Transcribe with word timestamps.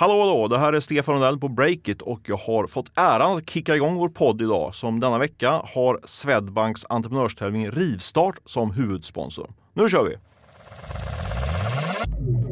Hallå 0.00 0.20
hallå, 0.20 0.48
det 0.48 0.58
här 0.58 0.72
är 0.72 0.80
Stefan 0.80 1.14
Rundell 1.14 1.38
på 1.38 1.48
Breakit 1.48 2.02
och 2.02 2.20
jag 2.26 2.36
har 2.36 2.66
fått 2.66 2.90
äran 2.94 3.38
att 3.38 3.50
kicka 3.50 3.76
igång 3.76 3.94
vår 3.94 4.08
podd 4.08 4.42
idag 4.42 4.74
som 4.74 5.00
denna 5.00 5.18
vecka 5.18 5.50
har 5.74 6.00
Swedbanks 6.04 6.86
entreprenörstävling 6.88 7.70
Rivstart 7.70 8.34
som 8.44 8.70
huvudsponsor. 8.70 9.50
Nu 9.74 9.88
kör 9.88 10.04
vi! 10.04 10.16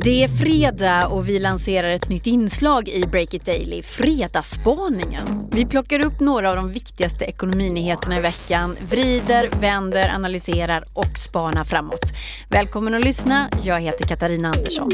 Det 0.00 0.24
är 0.24 0.28
fredag 0.28 1.06
och 1.06 1.28
vi 1.28 1.38
lanserar 1.38 1.88
ett 1.88 2.08
nytt 2.08 2.26
inslag 2.26 2.88
i 2.88 3.06
Breakit 3.06 3.46
Daily, 3.46 3.82
Fredagsspaningen. 3.82 5.48
Vi 5.50 5.66
plockar 5.66 6.06
upp 6.06 6.20
några 6.20 6.50
av 6.50 6.56
de 6.56 6.72
viktigaste 6.72 7.24
ekonominyheterna 7.24 8.18
i 8.18 8.20
veckan, 8.20 8.76
vrider, 8.90 9.60
vänder, 9.60 10.08
analyserar 10.14 10.84
och 10.94 11.18
spanar 11.18 11.64
framåt. 11.64 12.12
Välkommen 12.50 12.94
att 12.94 13.04
lyssna, 13.04 13.50
jag 13.62 13.80
heter 13.80 14.06
Katarina 14.06 14.48
Andersson. 14.48 14.88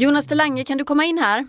Jonas 0.00 0.26
de 0.26 0.34
Lange, 0.34 0.64
kan 0.64 0.78
du 0.78 0.84
komma 0.84 1.04
in 1.04 1.18
här? 1.18 1.46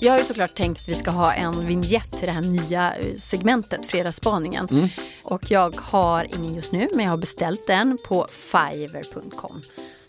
Jag 0.00 0.12
har 0.12 0.18
ju 0.18 0.24
såklart 0.24 0.54
tänkt 0.54 0.80
att 0.80 0.88
vi 0.88 0.94
ska 0.94 1.10
ha 1.10 1.32
en 1.32 1.66
vignett 1.66 2.10
till 2.10 2.26
det 2.26 2.32
här 2.32 2.42
nya 2.42 2.96
eh, 2.96 3.16
segmentet, 3.16 3.86
Fredagsspaningen. 3.86 4.68
Mm. 4.70 4.88
Och 5.22 5.50
jag 5.50 5.76
har 5.80 6.24
ingen 6.24 6.54
just 6.54 6.72
nu, 6.72 6.88
men 6.94 7.04
jag 7.04 7.12
har 7.12 7.18
beställt 7.18 7.66
den 7.66 7.98
på 8.08 8.26
Fiverr.com. 8.30 9.62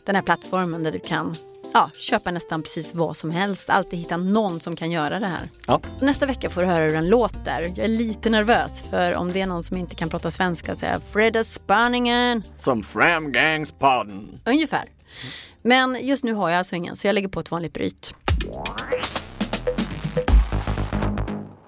Den 0.05 0.15
här 0.15 0.21
plattformen 0.21 0.84
där 0.84 0.91
du 0.91 0.99
kan 0.99 1.35
ja, 1.73 1.90
köpa 1.98 2.32
nästan 2.32 2.62
precis 2.62 2.95
vad 2.95 3.18
som 3.18 3.32
helst. 3.32 3.70
Alltid 3.70 4.00
hitta 4.00 4.18
någon 4.18 4.59
som 4.59 4.76
kan 4.76 4.91
göra 4.91 5.20
det 5.20 5.27
här. 5.27 5.50
Ja. 5.68 5.82
Nästa 6.02 6.26
vecka 6.26 6.49
får 6.49 6.62
du 6.62 6.68
höra 6.68 6.84
hur 6.84 6.94
den 6.94 7.09
låter. 7.09 7.62
Jag 7.62 7.80
är 7.80 7.88
lite 7.88 8.30
nervös 8.30 8.84
för 8.90 9.16
om 9.16 9.32
det 9.32 9.41
är 9.41 9.48
någon 9.48 9.63
som 9.63 9.77
inte 9.77 9.96
kan 9.96 10.09
prata 10.09 10.32
svenska 10.32 10.76
så 10.76 10.85
är 10.85 10.99
Fredagsspaningen. 11.12 12.43
Som 12.57 12.84
Framgangspodden. 12.84 14.40
Ungefär. 14.46 14.90
Men 15.62 15.98
just 16.02 16.24
nu 16.24 16.34
har 16.34 16.49
jag 16.49 16.57
alltså 16.57 16.76
ingen 16.76 16.96
så 16.96 17.07
jag 17.07 17.13
lägger 17.13 17.27
på 17.27 17.40
ett 17.40 17.52
vanligt 17.52 17.74
bryt. 17.74 18.13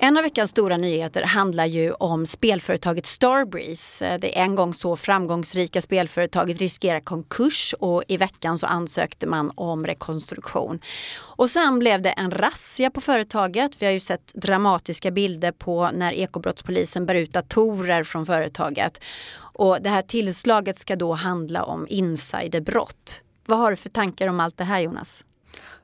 En 0.05 0.17
av 0.17 0.23
veckans 0.23 0.49
stora 0.51 0.77
nyheter 0.77 1.23
handlar 1.23 1.65
ju 1.65 1.91
om 1.91 2.25
spelföretaget 2.25 3.05
Starbreeze. 3.05 4.07
Eh, 4.07 4.19
det 4.19 4.37
en 4.37 4.55
gång 4.55 4.73
så 4.73 4.95
framgångsrika 4.95 5.81
spelföretaget 5.81 6.59
riskerar 6.59 6.99
konkurs 6.99 7.75
och 7.79 8.03
i 8.07 8.17
veckan 8.17 8.59
så 8.59 8.65
ansökte 8.65 9.27
man 9.27 9.51
om 9.55 9.85
rekonstruktion. 9.85 10.79
Och 11.17 11.49
sen 11.49 11.79
blev 11.79 12.01
det 12.01 12.09
en 12.09 12.31
razzia 12.31 12.89
på 12.89 13.01
företaget. 13.01 13.71
Vi 13.79 13.85
har 13.85 13.93
ju 13.93 13.99
sett 13.99 14.33
dramatiska 14.33 15.11
bilder 15.11 15.51
på 15.51 15.89
när 15.93 16.13
ekobrottspolisen 16.13 17.05
bär 17.05 17.15
ut 17.15 17.33
datorer 17.33 18.03
från 18.03 18.25
företaget. 18.25 19.03
Och 19.37 19.81
det 19.81 19.89
här 19.89 20.01
tillslaget 20.01 20.79
ska 20.79 20.95
då 20.95 21.13
handla 21.13 21.63
om 21.63 21.87
insiderbrott. 21.89 23.21
Vad 23.45 23.59
har 23.59 23.71
du 23.71 23.77
för 23.77 23.89
tankar 23.89 24.27
om 24.27 24.39
allt 24.39 24.57
det 24.57 24.63
här 24.63 24.79
Jonas? 24.79 25.24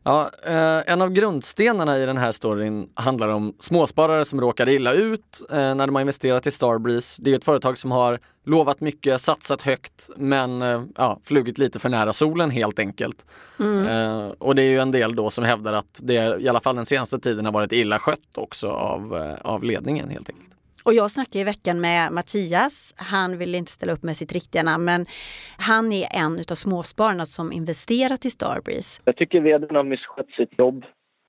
Ja, 0.03 0.29
eh, 0.43 0.93
en 0.93 1.01
av 1.01 1.09
grundstenarna 1.09 1.97
i 1.97 2.05
den 2.05 2.17
här 2.17 2.31
storyn 2.31 2.87
handlar 2.93 3.27
om 3.27 3.55
småsparare 3.59 4.25
som 4.25 4.41
råkar 4.41 4.69
illa 4.69 4.93
ut 4.93 5.41
eh, 5.49 5.75
när 5.75 5.87
de 5.87 5.95
har 5.95 6.01
investerat 6.01 6.47
i 6.47 6.51
Starbreeze. 6.51 7.21
Det 7.21 7.31
är 7.31 7.35
ett 7.35 7.45
företag 7.45 7.77
som 7.77 7.91
har 7.91 8.19
lovat 8.45 8.81
mycket, 8.81 9.21
satsat 9.21 9.61
högt 9.61 10.09
men 10.17 10.61
eh, 10.61 10.83
ja, 10.97 11.19
flugit 11.23 11.57
lite 11.57 11.79
för 11.79 11.89
nära 11.89 12.13
solen 12.13 12.49
helt 12.49 12.79
enkelt. 12.79 13.25
Mm. 13.59 14.31
Och 14.39 14.55
det 14.55 14.61
är 14.61 14.69
ju 14.69 14.79
en 14.79 14.91
del 14.91 15.15
då 15.15 15.29
som 15.29 15.43
hävdar 15.43 15.73
att 15.73 15.99
det 16.03 16.41
i 16.41 16.49
alla 16.49 16.59
fall 16.59 16.75
den 16.75 16.85
senaste 16.85 17.19
tiden 17.19 17.45
har 17.45 17.51
varit 17.51 17.71
illa 17.71 17.99
skött 17.99 18.37
också 18.37 18.69
av, 18.69 19.35
av 19.41 19.63
ledningen 19.63 20.09
helt 20.09 20.29
enkelt. 20.29 20.51
Och 20.83 20.93
jag 20.93 21.11
snackade 21.11 21.39
i 21.39 21.43
veckan 21.43 21.81
med 21.81 22.11
Mattias. 22.11 22.93
Han 22.97 23.37
vill 23.37 23.55
inte 23.55 23.71
ställa 23.71 23.93
upp 23.93 24.03
med 24.03 24.17
sitt 24.17 24.31
riktiga 24.31 24.63
namn 24.63 24.85
men 24.85 25.05
han 25.57 25.91
är 25.91 26.07
en 26.11 26.39
av 26.51 26.55
småspararna 26.55 27.25
som 27.25 27.51
investerat 27.51 28.25
i 28.25 28.29
Starbreeze. 28.29 29.01
Jag 29.05 29.15
tycker 29.15 29.41
vdn 29.41 29.75
har 29.75 29.83
misskött 29.83 30.29
sitt 30.37 30.59
jobb. 30.59 30.85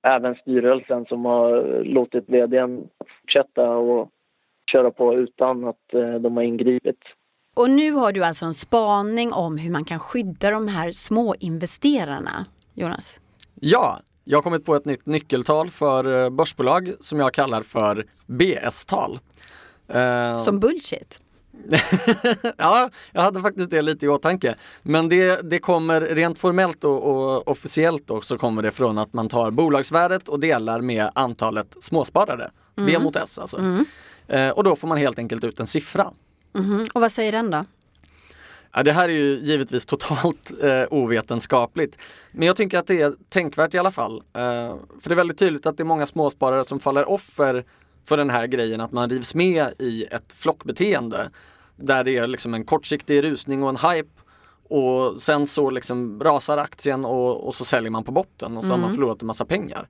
Även 0.07 0.35
styrelsen 0.35 1.05
som 1.05 1.25
har 1.25 1.83
låtit 1.83 2.29
vdn 2.29 2.87
fortsätta 3.21 3.69
och 3.69 4.09
köra 4.71 4.91
på 4.91 5.13
utan 5.13 5.67
att 5.67 5.93
eh, 5.93 6.13
de 6.13 6.37
har 6.37 6.43
ingripit. 6.43 6.99
Och 7.55 7.69
nu 7.69 7.91
har 7.91 8.11
du 8.11 8.23
alltså 8.23 8.45
en 8.45 8.53
spaning 8.53 9.33
om 9.33 9.57
hur 9.57 9.71
man 9.71 9.85
kan 9.85 9.99
skydda 9.99 10.51
de 10.51 10.67
här 10.67 10.91
små 10.91 11.35
investerarna, 11.39 12.45
Jonas? 12.73 13.19
Ja, 13.59 13.99
jag 14.23 14.37
har 14.37 14.43
kommit 14.43 14.65
på 14.65 14.75
ett 14.75 14.85
nytt 14.85 15.05
nyckeltal 15.05 15.69
för 15.69 16.23
eh, 16.23 16.29
börsbolag 16.29 16.93
som 16.99 17.19
jag 17.19 17.33
kallar 17.33 17.61
för 17.61 18.05
BS-tal. 18.25 19.19
Uh, 19.95 20.37
Som 20.37 20.59
bullshit? 20.59 21.19
ja, 22.57 22.89
jag 23.11 23.21
hade 23.21 23.41
faktiskt 23.41 23.69
det 23.69 23.81
lite 23.81 24.05
i 24.05 24.09
åtanke. 24.09 24.55
Men 24.81 25.09
det, 25.09 25.49
det 25.49 25.59
kommer 25.59 26.01
rent 26.01 26.39
formellt 26.39 26.83
och, 26.83 27.03
och 27.03 27.47
officiellt 27.47 28.09
också 28.09 28.37
kommer 28.37 28.61
det 28.61 28.71
från 28.71 28.97
att 28.97 29.13
man 29.13 29.29
tar 29.29 29.51
bolagsvärdet 29.51 30.29
och 30.29 30.39
delar 30.39 30.81
med 30.81 31.09
antalet 31.15 31.75
småsparare. 31.79 32.51
Mm. 32.77 32.87
B 32.87 32.99
mot 32.99 33.15
S 33.15 33.39
alltså. 33.39 33.57
Mm. 33.57 33.85
Uh, 34.33 34.49
och 34.49 34.63
då 34.63 34.75
får 34.75 34.87
man 34.87 34.97
helt 34.97 35.19
enkelt 35.19 35.43
ut 35.43 35.59
en 35.59 35.67
siffra. 35.67 36.11
Mm. 36.57 36.87
Och 36.93 37.01
vad 37.01 37.11
säger 37.11 37.31
den 37.31 37.51
då? 37.51 37.65
Ja, 38.75 38.83
det 38.83 38.91
här 38.91 39.09
är 39.09 39.13
ju 39.13 39.39
givetvis 39.39 39.85
totalt 39.85 40.51
eh, 40.63 40.83
ovetenskapligt. 40.89 41.97
Men 42.31 42.47
jag 42.47 42.55
tycker 42.55 42.79
att 42.79 42.87
det 42.87 43.01
är 43.01 43.13
tänkvärt 43.29 43.73
i 43.73 43.77
alla 43.77 43.91
fall. 43.91 44.17
Eh, 44.17 44.75
för 45.01 45.09
det 45.09 45.13
är 45.13 45.15
väldigt 45.15 45.39
tydligt 45.39 45.65
att 45.65 45.77
det 45.77 45.83
är 45.83 45.85
många 45.85 46.07
småsparare 46.07 46.63
som 46.63 46.79
faller 46.79 47.09
offer 47.09 47.65
för 48.05 48.17
den 48.17 48.29
här 48.29 48.47
grejen 48.47 48.81
att 48.81 48.91
man 48.91 49.09
rivs 49.09 49.35
med 49.35 49.67
i 49.79 50.03
ett 50.03 50.33
flockbeteende. 50.33 51.29
Där 51.75 52.03
det 52.03 52.17
är 52.17 52.27
liksom 52.27 52.53
en 52.53 52.65
kortsiktig 52.65 53.23
rusning 53.23 53.63
och 53.63 53.69
en 53.69 53.77
hype 53.77 54.09
och 54.69 55.21
sen 55.21 55.47
så 55.47 55.69
liksom 55.69 56.19
rasar 56.23 56.57
aktien 56.57 57.05
och, 57.05 57.47
och 57.47 57.55
så 57.55 57.65
säljer 57.65 57.91
man 57.91 58.03
på 58.03 58.11
botten 58.11 58.57
och 58.57 58.63
så 58.63 58.67
mm. 58.67 58.71
har 58.71 58.77
man 58.77 58.89
mm. 58.89 58.95
förlorat 58.95 59.21
en 59.21 59.27
massa 59.27 59.45
pengar. 59.45 59.87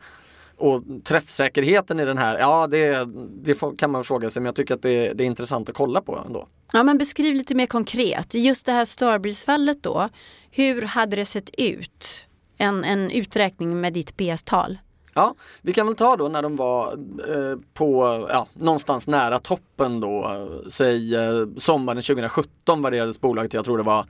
Och 0.58 0.84
träffsäkerheten 1.04 2.00
i 2.00 2.06
den 2.06 2.18
här, 2.18 2.40
ja 2.40 2.68
det, 2.68 3.08
det 3.44 3.78
kan 3.78 3.92
man 3.92 4.04
fråga 4.04 4.30
sig 4.30 4.42
men 4.42 4.46
jag 4.46 4.56
tycker 4.56 4.74
att 4.74 4.82
det, 4.82 5.14
det, 5.14 5.24
är 5.24 5.26
intressant 5.26 5.70
att 5.70 5.76
kolla 5.76 6.02
på 6.02 6.24
ändå. 6.26 6.48
Ja 6.76 6.84
men 6.84 6.98
beskriv 6.98 7.36
lite 7.36 7.56
mer 7.56 7.66
konkret, 7.66 8.34
just 8.34 8.66
det 8.66 8.72
här 8.72 8.86
Starbreeze-fallet 8.86 9.84
då, 9.84 10.10
hur 10.52 10.82
hade 10.82 11.16
det 11.16 11.26
sett 11.26 11.50
ut? 11.58 12.26
En, 12.58 12.84
en 12.84 13.12
uträkning 13.12 13.82
med 13.82 13.94
ditt 13.94 14.18
PS-tal? 14.18 14.78
Ja, 15.14 15.36
vi 15.62 15.74
kan 15.74 15.88
väl 15.88 15.96
ta 15.96 16.18
då 16.18 16.28
när 16.28 16.42
de 16.42 16.56
var 16.56 16.92
eh, 17.30 17.60
på 17.74 18.28
ja, 18.30 18.48
någonstans 18.54 19.08
nära 19.08 19.40
toppen 19.40 20.00
då, 20.00 20.24
eh, 20.24 20.70
säg 20.70 21.16
eh, 21.16 21.48
sommaren 21.58 22.02
2017 22.02 22.82
värderades 22.82 23.22
bolaget 23.22 23.52
till, 23.52 23.58
jag 23.58 23.66
tror 23.66 23.78
det 23.78 23.84
var 23.84 24.06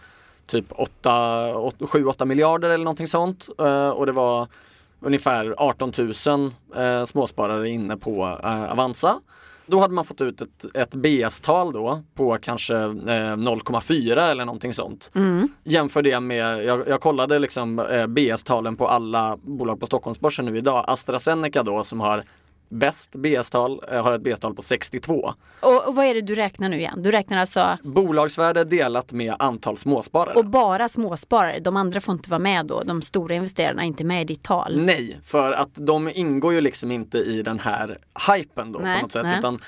typ 0.48 0.72
7-8 0.72 2.26
miljarder 2.26 2.70
eller 2.70 2.84
någonting 2.84 3.08
sånt. 3.08 3.50
Eh, 3.60 3.90
och 3.90 4.06
det 4.06 4.12
var 4.12 4.48
ungefär 5.00 5.56
18 5.58 5.94
000 6.28 6.52
eh, 6.76 7.06
småsparare 7.06 7.70
inne 7.70 7.98
på 7.98 8.40
eh, 8.44 8.72
Avanza. 8.72 9.20
Då 9.66 9.80
hade 9.80 9.94
man 9.94 10.06
fått 10.06 10.22
ut 10.22 10.42
ett, 10.42 10.76
ett 10.76 10.96
BS-tal 10.96 11.74
då 11.74 12.04
på 12.16 12.38
kanske 12.42 12.76
eh, 12.76 12.88
0,4 12.88 14.32
eller 14.32 14.46
någonting 14.46 14.74
sånt. 14.74 15.12
Mm. 15.16 15.50
Jämför 15.64 16.02
det 16.02 16.20
med, 16.20 16.64
jag, 16.64 16.88
jag 16.88 17.02
kollade 17.02 17.40
liksom 17.40 17.80
eh, 17.80 18.08
BS-talen 18.08 18.76
på 18.76 18.88
alla 18.88 19.38
bolag 19.38 19.80
på 19.80 19.86
Stockholmsbörsen 19.86 20.46
nu 20.46 20.58
idag. 20.58 20.86
AstraZeneca 20.88 21.64
då 21.64 21.84
som 21.84 22.00
har 22.00 22.24
Bäst 22.70 23.16
BS-tal 23.16 23.82
eh, 23.92 24.04
har 24.04 24.12
ett 24.12 24.22
BS-tal 24.22 24.56
på 24.56 24.62
62. 24.62 25.34
Och, 25.60 25.88
och, 25.88 25.96
vad 25.96 26.06
är 26.06 26.14
det 26.14 26.22
du 26.22 26.36
räknar 26.36 26.70
nu 26.70 26.78
igen? 26.78 27.04
Du 27.04 27.12
räknar 27.12 27.38
alltså? 27.38 27.78
Bolagsvärde 27.84 28.64
delat 28.64 29.12
med 29.12 29.36
antal 29.40 29.78
småsparare. 29.78 30.36
Och 30.36 30.46
bara 30.46 30.90
småsparare? 30.90 31.60
De 31.60 31.78
andra 31.78 32.02
får 32.02 32.14
inte 32.14 32.30
vara 32.30 32.40
med 32.40 32.66
då? 32.66 32.84
De 32.84 33.02
stora 33.02 33.36
investerarna 33.36 33.82
är 33.82 33.88
inte 33.88 34.04
med 34.04 34.22
i 34.22 34.26
ditt 34.26 34.44
tal? 34.44 34.82
Nej, 34.82 35.20
för 35.24 35.52
att 35.52 35.74
de 35.74 36.10
ingår 36.14 36.54
ju 36.54 36.62
liksom 36.62 36.92
inte 36.92 37.18
i 37.18 37.42
den 37.42 37.60
här 37.60 37.98
hypen 38.32 38.72
då 38.72 38.80
nej, 38.80 38.98
på 38.98 39.06
något 39.06 39.12
sätt. 39.12 39.24
Nej. 39.24 39.40
Utan 39.40 39.60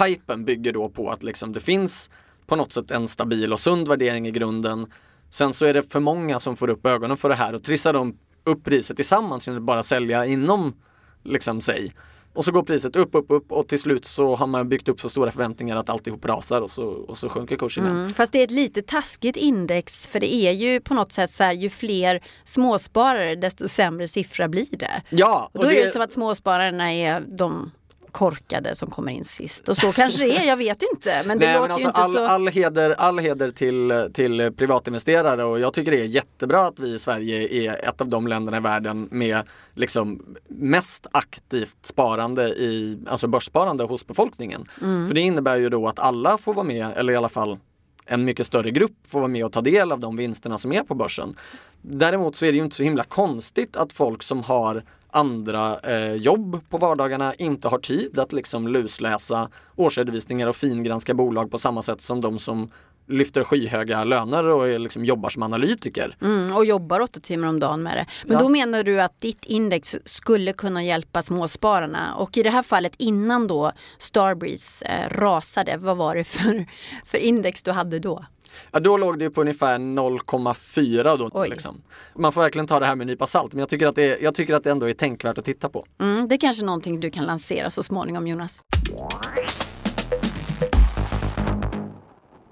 hypen 0.00 0.44
bygger 0.44 0.72
då 0.72 0.88
på 0.88 1.10
att 1.10 1.22
liksom 1.22 1.52
det 1.52 1.60
finns 1.60 2.10
på 2.46 2.56
något 2.56 2.72
sätt 2.72 2.90
en 2.90 3.08
stabil 3.08 3.52
och 3.52 3.60
sund 3.60 3.88
värdering 3.88 4.26
i 4.26 4.30
grunden. 4.30 4.86
Sen 5.30 5.54
så 5.54 5.66
är 5.66 5.74
det 5.74 5.92
för 5.92 6.00
många 6.00 6.40
som 6.40 6.56
får 6.56 6.70
upp 6.70 6.86
ögonen 6.86 7.16
för 7.16 7.28
det 7.28 7.34
här 7.34 7.54
och 7.54 7.62
trissar 7.62 7.92
de 7.92 8.18
upp 8.44 8.64
priset 8.64 8.96
tillsammans 8.96 9.46
genom 9.46 9.62
att 9.62 9.66
bara 9.66 9.82
sälja 9.82 10.26
inom 10.26 10.74
liksom 11.22 11.60
sig. 11.60 11.92
Och 12.34 12.44
så 12.44 12.52
går 12.52 12.62
priset 12.62 12.96
upp, 12.96 13.14
upp, 13.14 13.26
upp 13.28 13.52
och 13.52 13.68
till 13.68 13.78
slut 13.78 14.04
så 14.04 14.34
har 14.34 14.46
man 14.46 14.68
byggt 14.68 14.88
upp 14.88 15.00
så 15.00 15.08
stora 15.08 15.30
förväntningar 15.30 15.76
att 15.76 15.90
alltihop 15.90 16.24
rasar 16.24 16.60
och 16.60 16.70
så, 16.70 16.86
och 16.86 17.16
så 17.18 17.28
sjunker 17.28 17.56
kursen 17.56 17.84
igen. 17.84 17.96
Mm, 17.96 18.10
fast 18.10 18.32
det 18.32 18.38
är 18.38 18.44
ett 18.44 18.50
lite 18.50 18.82
taskigt 18.82 19.36
index 19.36 20.06
för 20.06 20.20
det 20.20 20.34
är 20.34 20.52
ju 20.52 20.80
på 20.80 20.94
något 20.94 21.12
sätt 21.12 21.32
så 21.32 21.44
här 21.44 21.52
ju 21.52 21.70
fler 21.70 22.20
småsparare 22.44 23.34
desto 23.34 23.68
sämre 23.68 24.08
siffra 24.08 24.48
blir 24.48 24.66
det. 24.70 25.02
Ja. 25.10 25.50
Och 25.52 25.60
då 25.60 25.66
och 25.66 25.72
det... 25.72 25.80
är 25.80 25.84
det 25.84 25.90
som 25.90 26.02
att 26.02 26.12
småspararna 26.12 26.92
är 26.92 27.20
de 27.20 27.70
korkade 28.14 28.74
som 28.74 28.90
kommer 28.90 29.12
in 29.12 29.24
sist. 29.24 29.68
Och 29.68 29.76
så 29.76 29.92
kanske 29.92 30.24
det 30.24 30.36
är, 30.36 30.48
jag 30.48 30.56
vet 30.56 30.82
inte. 30.92 31.22
Men 31.26 31.38
det 31.38 31.46
Nej, 31.46 31.54
låter 31.54 31.68
men 31.68 31.78
ju 31.78 31.86
alltså 31.86 32.02
inte 32.02 32.20
all, 32.20 32.28
så... 32.28 32.34
all, 32.34 32.48
heder, 32.48 32.90
all 32.90 33.18
heder 33.18 33.50
till, 33.50 34.10
till 34.12 34.52
privatinvesterare 34.56 35.44
och 35.44 35.60
jag 35.60 35.74
tycker 35.74 35.90
det 35.90 36.00
är 36.00 36.04
jättebra 36.04 36.60
att 36.60 36.78
vi 36.78 36.94
i 36.94 36.98
Sverige 36.98 37.48
är 37.48 37.88
ett 37.88 38.00
av 38.00 38.08
de 38.08 38.26
länderna 38.26 38.56
i 38.56 38.60
världen 38.60 39.08
med 39.10 39.42
liksom 39.74 40.36
mest 40.48 41.06
aktivt 41.12 41.76
sparande 41.82 42.48
i, 42.48 42.98
alltså 43.06 43.26
börssparande 43.26 43.84
hos 43.84 44.06
befolkningen. 44.06 44.68
Mm. 44.82 45.06
För 45.06 45.14
det 45.14 45.20
innebär 45.20 45.56
ju 45.56 45.68
då 45.68 45.88
att 45.88 45.98
alla 45.98 46.38
får 46.38 46.54
vara 46.54 46.66
med, 46.66 46.92
eller 46.96 47.12
i 47.12 47.16
alla 47.16 47.28
fall 47.28 47.58
en 48.06 48.24
mycket 48.24 48.46
större 48.46 48.70
grupp 48.70 48.96
får 49.08 49.20
vara 49.20 49.28
med 49.28 49.44
och 49.44 49.52
ta 49.52 49.60
del 49.60 49.92
av 49.92 50.00
de 50.00 50.16
vinsterna 50.16 50.58
som 50.58 50.72
är 50.72 50.82
på 50.82 50.94
börsen. 50.94 51.36
Däremot 51.82 52.36
så 52.36 52.46
är 52.46 52.52
det 52.52 52.58
ju 52.58 52.64
inte 52.64 52.76
så 52.76 52.82
himla 52.82 53.04
konstigt 53.04 53.76
att 53.76 53.92
folk 53.92 54.22
som 54.22 54.42
har 54.42 54.82
andra 55.14 55.78
eh, 55.80 56.12
jobb 56.14 56.60
på 56.70 56.78
vardagarna 56.78 57.34
inte 57.34 57.68
har 57.68 57.78
tid 57.78 58.18
att 58.18 58.32
liksom 58.32 58.68
lusläsa 58.68 59.48
årsredovisningar 59.76 60.46
och 60.46 60.56
fingranska 60.56 61.14
bolag 61.14 61.50
på 61.50 61.58
samma 61.58 61.82
sätt 61.82 62.00
som 62.00 62.20
de 62.20 62.38
som 62.38 62.70
lyfter 63.08 63.44
skyhöga 63.44 64.04
löner 64.04 64.44
och 64.44 64.68
är, 64.68 64.78
liksom 64.78 65.04
jobbar 65.04 65.28
som 65.28 65.42
analytiker. 65.42 66.16
Mm, 66.22 66.56
och 66.56 66.64
jobbar 66.64 67.00
åtta 67.00 67.20
timmar 67.20 67.48
om 67.48 67.60
dagen 67.60 67.82
med 67.82 67.96
det. 67.96 68.06
Men 68.26 68.32
Ja. 68.32 68.42
då 68.42 68.48
menar 68.48 68.82
du 68.82 69.00
att 69.02 69.20
ditt 69.20 69.44
index 69.44 69.96
skulle 70.04 70.52
kunna 70.52 70.84
hjälpa 70.84 71.22
småspararna 71.22 72.14
och 72.14 72.36
i 72.36 72.42
det 72.42 72.50
här 72.50 72.62
fallet 72.62 72.92
innan 72.98 73.46
då 73.46 73.72
Starbreeze 73.98 74.86
eh, 74.86 75.08
rasade, 75.10 75.76
vad 75.76 75.96
var 75.96 76.14
det 76.16 76.24
för, 76.24 76.66
för 77.04 77.18
index 77.18 77.62
du 77.62 77.70
hade 77.70 77.98
då? 77.98 78.24
Ja, 78.70 78.80
då 78.80 78.96
låg 78.96 79.18
det 79.18 79.30
på 79.30 79.40
ungefär 79.40 79.78
0,4 79.78 81.16
då. 81.18 81.30
Oj. 81.32 81.48
Liksom. 81.48 81.82
Man 82.14 82.32
får 82.32 82.40
verkligen 82.40 82.66
ta 82.66 82.80
det 82.80 82.86
här 82.86 82.94
med 82.94 83.04
en 83.04 83.08
nypa 83.08 83.26
salt 83.26 83.52
men 83.52 83.60
jag 83.60 83.68
tycker, 83.68 83.86
att 83.86 83.94
det, 83.94 84.18
jag 84.20 84.34
tycker 84.34 84.54
att 84.54 84.64
det 84.64 84.70
ändå 84.70 84.88
är 84.88 84.94
tänkvärt 84.94 85.38
att 85.38 85.44
titta 85.44 85.68
på. 85.68 85.86
Mm, 86.00 86.28
det 86.28 86.34
är 86.34 86.38
kanske 86.38 86.64
någonting 86.64 87.00
du 87.00 87.10
kan 87.10 87.24
lansera 87.24 87.70
så 87.70 87.82
småningom 87.82 88.26
Jonas. 88.26 88.60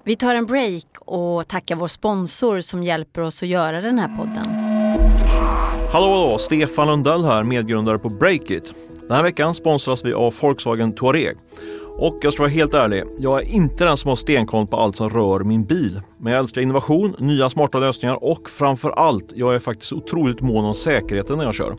Vi 0.05 0.15
tar 0.15 0.35
en 0.35 0.45
break 0.45 0.85
och 0.99 1.47
tackar 1.47 1.75
vår 1.75 1.87
sponsor 1.87 2.61
som 2.61 2.83
hjälper 2.83 3.21
oss 3.21 3.43
att 3.43 3.49
göra 3.49 3.81
den 3.81 3.99
här 3.99 4.17
podden. 4.17 4.45
Hallå, 5.91 6.07
hallå! 6.07 6.37
Stefan 6.37 6.87
Lundell 6.87 7.23
här, 7.23 7.43
medgrundare 7.43 7.99
på 7.99 8.09
Breakit. 8.09 8.73
Den 9.01 9.11
här 9.11 9.23
veckan 9.23 9.55
sponsras 9.55 10.05
vi 10.05 10.13
av 10.13 10.33
Volkswagen 10.41 10.95
Touareg. 10.95 11.37
Och 11.97 12.17
jag 12.21 12.33
ska 12.33 12.43
vara 12.43 12.51
helt 12.51 12.73
ärlig, 12.73 13.03
jag 13.17 13.41
är 13.41 13.45
inte 13.45 13.85
den 13.85 13.97
som 13.97 14.09
har 14.09 14.15
stenkoll 14.15 14.67
på 14.67 14.77
allt 14.77 14.97
som 14.97 15.09
rör 15.09 15.39
min 15.39 15.65
bil. 15.65 16.01
Men 16.17 16.33
jag 16.33 16.39
älskar 16.39 16.61
innovation, 16.61 17.15
nya 17.19 17.49
smarta 17.49 17.79
lösningar 17.79 18.23
och 18.23 18.49
framför 18.49 18.89
allt, 18.89 19.31
jag 19.35 19.55
är 19.55 19.59
faktiskt 19.59 19.93
otroligt 19.93 20.41
mån 20.41 20.65
om 20.65 20.75
säkerheten 20.75 21.37
när 21.37 21.45
jag 21.45 21.55
kör. 21.55 21.75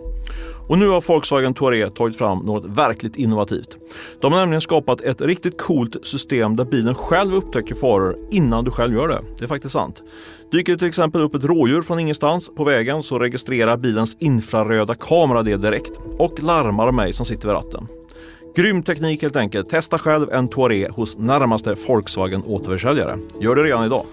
Och 0.69 0.79
nu 0.79 0.89
har 0.89 1.05
Volkswagen 1.09 1.55
Touareg 1.55 1.95
tagit 1.95 2.19
fram 2.19 2.39
något 2.39 2.65
verkligt 2.65 3.17
innovativt. 3.17 3.77
De 4.21 4.33
har 4.33 4.41
nämligen 4.41 4.61
skapat 4.61 5.01
ett 5.01 5.21
riktigt 5.21 5.59
coolt 5.59 6.07
system 6.07 6.57
där 6.57 6.65
bilen 6.65 6.95
själv 6.95 7.35
upptäcker 7.35 7.75
faror 7.75 8.17
innan 8.31 8.65
du 8.65 8.71
själv 8.71 8.95
gör 8.95 9.09
det. 9.09 9.21
Det 9.39 9.45
är 9.45 9.49
faktiskt 9.49 9.73
sant. 9.73 10.03
Dyker 10.53 10.73
det 10.73 10.79
till 10.79 10.89
exempel 10.89 11.21
upp 11.21 11.35
ett 11.35 11.45
rådjur 11.45 11.83
från 11.83 11.99
ingenstans 11.99 12.51
på 12.57 12.65
vägen 12.65 13.03
så 13.03 13.19
registrerar 13.19 13.77
bilens 13.77 14.17
infraröda 14.21 14.95
kamera 14.95 15.43
det 15.43 15.57
direkt 15.57 15.93
och 16.19 16.43
larmar 16.43 16.93
mig 16.93 17.13
som 17.13 17.27
sitter 17.27 17.49
vid 17.49 17.55
ratten. 17.55 17.89
Grym 18.57 18.83
teknik 18.83 19.23
helt 19.23 19.37
enkelt. 19.37 19.69
Testa 19.69 19.99
själv 19.99 20.33
en 20.33 20.49
Touareg 20.49 20.91
hos 20.91 21.19
närmaste 21.19 21.75
Volkswagen 21.87 22.43
återförsäljare. 22.47 23.19
Gör 23.41 23.57
det 23.57 23.63
redan 23.63 23.87
idag. 23.87 24.05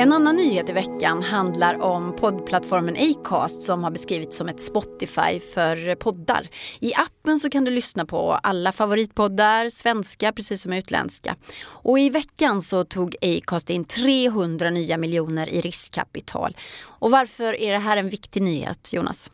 En 0.00 0.12
annan 0.12 0.36
nyhet 0.36 0.68
i 0.68 0.72
veckan 0.72 1.22
handlar 1.22 1.80
om 1.82 2.16
poddplattformen 2.16 2.96
Acast 2.96 3.62
som 3.62 3.84
har 3.84 3.90
beskrivits 3.90 4.36
som 4.36 4.48
ett 4.48 4.60
Spotify 4.60 5.40
för 5.54 5.94
poddar. 5.94 6.48
I 6.80 6.94
appen 6.94 7.40
så 7.40 7.50
kan 7.50 7.64
du 7.64 7.70
lyssna 7.70 8.06
på 8.06 8.32
alla 8.32 8.72
favoritpoddar, 8.72 9.68
svenska 9.68 10.32
precis 10.32 10.62
som 10.62 10.72
utländska. 10.72 11.36
Och 11.64 11.98
i 11.98 12.10
veckan 12.10 12.62
så 12.62 12.84
tog 12.84 13.16
Acast 13.22 13.70
in 13.70 13.84
300 13.84 14.70
nya 14.70 14.98
miljoner 14.98 15.48
i 15.48 15.60
riskkapital. 15.60 16.56
Och 16.80 17.10
varför 17.10 17.60
är 17.60 17.72
det 17.72 17.78
här 17.78 17.96
en 17.96 18.08
viktig 18.08 18.42
nyhet, 18.42 18.92
Jonas? 18.92 19.30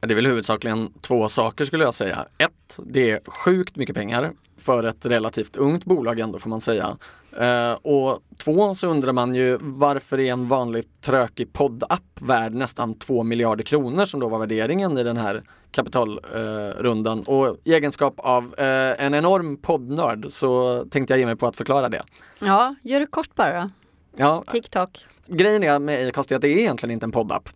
Det 0.00 0.12
är 0.12 0.16
väl 0.16 0.26
huvudsakligen 0.26 0.92
två 1.00 1.28
saker 1.28 1.64
skulle 1.64 1.84
jag 1.84 1.94
säga. 1.94 2.26
Ett, 2.38 2.78
det 2.86 3.10
är 3.10 3.20
sjukt 3.26 3.76
mycket 3.76 3.96
pengar 3.96 4.32
för 4.58 4.84
ett 4.84 5.06
relativt 5.06 5.56
ungt 5.56 5.84
bolag 5.84 6.20
ändå 6.20 6.38
får 6.38 6.50
man 6.50 6.60
säga. 6.60 6.96
Eh, 7.38 7.72
och 7.72 8.22
två 8.44 8.74
så 8.74 8.88
undrar 8.88 9.12
man 9.12 9.34
ju 9.34 9.58
varför 9.60 10.20
är 10.20 10.32
en 10.32 10.48
vanlig 10.48 10.84
trökig 11.00 11.52
poddapp 11.52 12.02
värd 12.20 12.54
nästan 12.54 12.94
2 12.94 13.22
miljarder 13.22 13.64
kronor 13.64 14.04
som 14.04 14.20
då 14.20 14.28
var 14.28 14.38
värderingen 14.38 14.98
i 14.98 15.02
den 15.02 15.16
här 15.16 15.42
kapitalrundan. 15.70 17.18
Eh, 17.18 17.28
och 17.28 17.56
i 17.64 17.74
egenskap 17.74 18.14
av 18.16 18.54
eh, 18.58 19.04
en 19.06 19.14
enorm 19.14 19.56
poddnörd 19.56 20.26
så 20.28 20.84
tänkte 20.90 21.12
jag 21.12 21.18
ge 21.18 21.26
mig 21.26 21.36
på 21.36 21.46
att 21.46 21.56
förklara 21.56 21.88
det. 21.88 22.02
Ja, 22.38 22.74
gör 22.82 23.00
det 23.00 23.06
kort 23.06 23.34
bara 23.34 23.60
då. 23.60 23.70
Ja, 24.16 24.44
TikTok. 24.52 25.06
grejen 25.26 25.62
är 25.62 25.78
med 25.78 26.08
Acast 26.08 26.32
är 26.32 26.36
att 26.36 26.42
det 26.42 26.48
är 26.48 26.58
egentligen 26.58 26.90
inte 26.92 27.06
en 27.06 27.12
poddapp. 27.12 27.48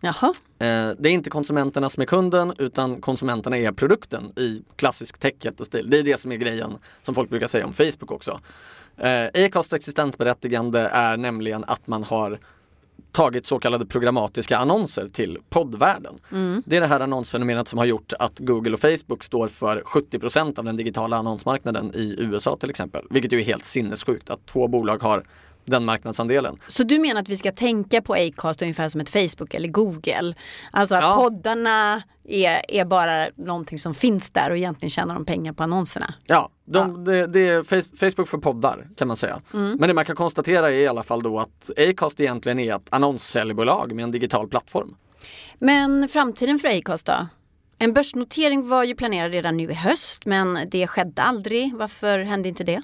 Jaha. 0.00 0.32
Eh, 0.64 0.90
Det 0.98 1.08
är 1.08 1.12
inte 1.12 1.30
konsumenterna 1.30 1.88
som 1.88 2.00
är 2.00 2.06
kunden 2.06 2.52
utan 2.58 3.00
konsumenterna 3.00 3.56
är 3.58 3.72
produkten 3.72 4.32
i 4.38 4.62
klassisk 4.76 5.18
tech-jättestil. 5.18 5.90
Det 5.90 5.98
är 5.98 6.02
det 6.02 6.20
som 6.20 6.32
är 6.32 6.36
grejen 6.36 6.78
som 7.02 7.14
folk 7.14 7.30
brukar 7.30 7.46
säga 7.48 7.66
om 7.66 7.72
Facebook 7.72 8.10
också. 8.12 8.40
Eh, 8.96 9.44
Acasts 9.44 9.72
existensberättigande 9.72 10.80
är 10.80 11.16
nämligen 11.16 11.64
att 11.66 11.86
man 11.86 12.04
har 12.04 12.38
tagit 13.12 13.46
så 13.46 13.58
kallade 13.58 13.86
programmatiska 13.86 14.56
annonser 14.56 15.08
till 15.08 15.38
poddvärlden. 15.50 16.14
Det 16.64 16.76
är 16.76 16.80
det 16.80 16.86
här 16.86 17.00
annonsfenomenet 17.00 17.68
som 17.68 17.78
har 17.78 17.86
gjort 17.86 18.12
att 18.18 18.38
Google 18.38 18.72
och 18.72 18.80
Facebook 18.80 19.24
står 19.24 19.48
för 19.48 19.82
70% 19.86 20.58
av 20.58 20.64
den 20.64 20.76
digitala 20.76 21.16
annonsmarknaden 21.16 21.94
i 21.94 22.16
USA 22.18 22.56
till 22.56 22.70
exempel. 22.70 23.06
Vilket 23.10 23.32
ju 23.32 23.40
är 23.40 23.44
helt 23.44 23.64
sinnessjukt 23.64 24.30
att 24.30 24.46
två 24.46 24.68
bolag 24.68 25.02
har 25.02 25.24
den 25.64 25.84
marknadsandelen. 25.84 26.58
Så 26.68 26.82
du 26.82 26.98
menar 26.98 27.20
att 27.20 27.28
vi 27.28 27.36
ska 27.36 27.52
tänka 27.52 28.02
på 28.02 28.14
Acast 28.14 28.62
ungefär 28.62 28.88
som 28.88 29.00
ett 29.00 29.08
Facebook 29.08 29.54
eller 29.54 29.68
Google? 29.68 30.34
Alltså 30.70 30.94
att 30.94 31.02
Ja. 31.02 31.16
poddarna 31.16 32.02
är, 32.28 32.60
är 32.68 32.84
bara 32.84 33.28
någonting 33.36 33.78
som 33.78 33.94
finns 33.94 34.30
där 34.30 34.50
och 34.50 34.56
egentligen 34.56 34.90
tjänar 34.90 35.14
de 35.14 35.24
pengar 35.24 35.52
på 35.52 35.62
annonserna. 35.62 36.14
Ja, 36.26 36.50
de, 36.64 37.04
Det, 37.04 37.26
det 37.26 37.48
är 37.48 37.62
face- 37.62 37.96
Facebook 37.96 38.28
för 38.28 38.38
poddar 38.38 38.88
kan 38.96 39.08
man 39.08 39.16
säga. 39.16 39.40
Men 39.50 39.78
det 39.78 39.94
man 39.94 40.04
kan 40.04 40.16
konstatera 40.16 40.66
är 40.72 40.72
i 40.78 40.86
alla 40.88 41.02
fall 41.02 41.22
då 41.22 41.38
att 41.40 41.70
Acast 41.78 42.20
egentligen 42.20 42.58
är 42.58 42.74
ett 42.76 42.88
annonssäljbolag 42.90 43.92
med 43.94 44.02
en 44.02 44.10
digital 44.10 44.48
plattform. 44.48 44.96
Men 45.58 46.08
framtiden 46.08 46.58
för 46.58 46.68
Acast 46.68 47.06
då? 47.06 47.26
En 47.78 47.92
börsnotering 47.92 48.68
var 48.68 48.84
ju 48.84 48.94
planerad 48.94 49.32
redan 49.32 49.56
nu 49.56 49.70
i 49.70 49.74
höst 49.74 50.26
men 50.26 50.58
det 50.70 50.86
skedde 50.86 51.22
aldrig. 51.22 51.74
Varför 51.74 52.18
hände 52.18 52.48
inte 52.48 52.64
det? 52.64 52.82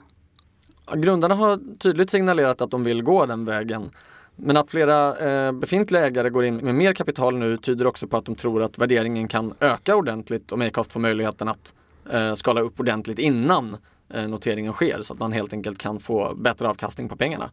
Grundarna 0.95 1.35
har 1.35 1.79
tydligt 1.79 2.11
signalerat 2.11 2.61
att 2.61 2.71
de 2.71 2.85
vill 2.85 3.03
gå 3.03 3.27
den 3.27 3.45
vägen. 3.45 3.91
Men 4.37 4.57
att 4.57 4.71
flera 4.71 5.19
eh, 5.19 5.53
befintliga 5.53 6.07
ägare 6.07 6.31
går 6.31 6.45
in 6.45 6.57
med 6.57 6.75
mer 6.75 6.93
kapital 6.93 7.37
nu 7.37 7.57
tyder 7.57 7.87
också 7.87 8.07
på 8.07 8.17
att 8.17 8.25
de 8.25 8.35
tror 8.35 8.63
att 8.63 8.79
värderingen 8.79 9.29
kan 9.29 9.55
öka 9.61 9.97
ordentligt 9.97 10.53
om 10.53 10.63
Acast 10.63 10.93
får 10.93 11.01
möjligheten 11.01 11.49
att 11.49 11.75
eh, 12.11 12.35
skala 12.35 12.61
upp 12.61 12.81
ordentligt 12.81 13.19
innan 13.19 13.77
eh, 14.15 14.29
noteringen 14.29 14.73
sker 14.73 15.03
så 15.03 15.13
att 15.13 15.21
man 15.21 15.33
helt 15.33 15.53
enkelt 15.53 15.79
kan 15.79 16.01
få 16.01 16.35
bättre 16.35 16.69
avkastning 16.69 17.09
på 17.09 17.17
pengarna. 17.17 17.51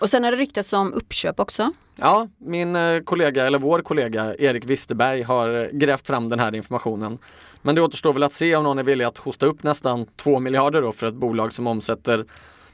Och 0.00 0.10
sen 0.10 0.24
har 0.24 0.30
det 0.30 0.36
ryktats 0.36 0.72
om 0.72 0.92
uppköp 0.92 1.40
också. 1.40 1.72
Ja, 1.96 2.28
min 2.38 2.76
eh, 2.76 3.00
kollega, 3.00 3.46
eller 3.46 3.58
vår 3.58 3.82
kollega 3.82 4.34
Erik 4.38 4.64
Wisterberg 4.64 5.22
har 5.22 5.62
eh, 5.62 5.68
grävt 5.72 6.06
fram 6.06 6.28
den 6.28 6.38
här 6.38 6.54
informationen. 6.54 7.18
Men 7.62 7.74
det 7.74 7.82
återstår 7.82 8.12
väl 8.12 8.22
att 8.22 8.32
se 8.32 8.56
om 8.56 8.64
någon 8.64 8.78
är 8.78 8.82
villig 8.82 9.04
att 9.04 9.18
hosta 9.18 9.46
upp 9.46 9.62
nästan 9.62 10.06
2 10.16 10.38
miljarder 10.38 10.82
då 10.82 10.92
för 10.92 11.06
ett 11.06 11.14
bolag 11.14 11.52
som 11.52 11.66
omsätter, 11.66 12.24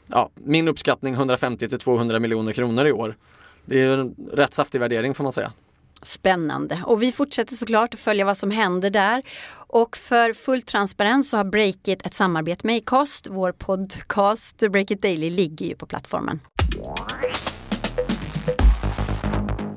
ja, 0.07 0.31
min 0.35 0.69
uppskattning 0.69 1.15
150 1.15 1.69
till 1.69 1.79
200 1.79 2.19
miljoner 2.19 2.53
kronor 2.53 2.87
i 2.87 2.93
år. 2.93 3.17
Det 3.65 3.75
är 3.75 3.79
ju 3.79 3.93
en 3.93 4.15
rätt 4.33 4.55
saftig 4.55 4.81
värdering 4.81 5.15
får 5.15 5.25
man 5.25 5.33
säga. 5.33 5.53
Spännande. 6.03 6.83
Och 6.87 7.03
vi 7.03 7.13
fortsätter 7.13 7.55
såklart 7.55 7.95
att 7.95 8.01
följa 8.01 8.25
vad 8.25 8.37
som 8.37 8.51
händer 8.51 8.91
där. 8.91 9.23
Och 9.53 9.97
för 9.97 10.33
full 10.33 10.63
transparens 10.63 11.31
så 11.31 11.37
har 11.37 11.45
Breakit 11.45 12.07
ett 12.07 12.15
samarbete 12.15 12.67
med 12.67 12.77
Acast. 12.77 13.27
Vår 13.31 13.53
podcast 13.53 14.57
Breakit 14.57 15.03
Daily 15.03 15.31
ligger 15.31 15.67
ju 15.67 15.75
på 15.75 15.87
plattformen. 15.87 16.41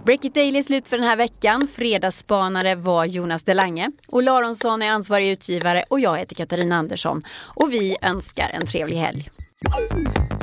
Breakit 0.06 0.34
Daily 0.34 0.60
är 0.60 0.64
slut 0.64 0.88
för 0.88 0.98
den 0.98 1.08
här 1.08 1.18
veckan. 1.18 1.68
Fredagsspanare 1.74 2.76
var 2.76 3.06
Jonas 3.06 3.44
Delange. 3.44 3.92
Olle 4.08 4.32
Aronsson 4.32 4.82
är 4.82 4.92
ansvarig 4.92 5.32
utgivare 5.32 5.84
och 5.90 6.00
jag 6.00 6.18
heter 6.18 6.36
Katarina 6.36 6.76
Andersson. 6.76 7.24
Och 7.38 7.74
vi 7.74 7.98
önskar 8.02 8.50
en 8.54 8.66
trevlig 8.66 8.98
helg. 8.98 9.30
Tschüss. 9.68 10.39